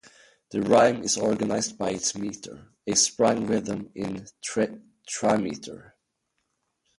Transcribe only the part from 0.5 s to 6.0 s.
rhyme is organized by its meter, a sprung rhythm in trimeter.